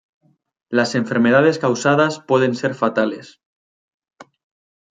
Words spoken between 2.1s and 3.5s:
pueden ser fatales.